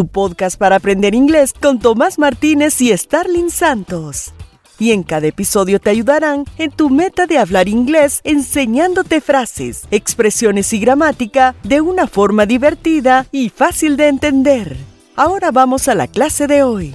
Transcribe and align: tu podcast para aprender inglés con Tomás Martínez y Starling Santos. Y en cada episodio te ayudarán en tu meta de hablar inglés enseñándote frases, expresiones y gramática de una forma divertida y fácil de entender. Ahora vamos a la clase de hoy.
tu 0.00 0.08
podcast 0.08 0.58
para 0.58 0.76
aprender 0.76 1.14
inglés 1.14 1.52
con 1.52 1.78
Tomás 1.78 2.18
Martínez 2.18 2.80
y 2.80 2.96
Starling 2.96 3.50
Santos. 3.50 4.32
Y 4.78 4.92
en 4.92 5.02
cada 5.02 5.26
episodio 5.26 5.78
te 5.78 5.90
ayudarán 5.90 6.46
en 6.56 6.70
tu 6.70 6.88
meta 6.88 7.26
de 7.26 7.36
hablar 7.36 7.68
inglés 7.68 8.22
enseñándote 8.24 9.20
frases, 9.20 9.82
expresiones 9.90 10.72
y 10.72 10.78
gramática 10.78 11.54
de 11.64 11.82
una 11.82 12.06
forma 12.06 12.46
divertida 12.46 13.26
y 13.30 13.50
fácil 13.50 13.98
de 13.98 14.08
entender. 14.08 14.74
Ahora 15.16 15.50
vamos 15.50 15.86
a 15.86 15.94
la 15.94 16.06
clase 16.06 16.46
de 16.46 16.62
hoy. 16.62 16.94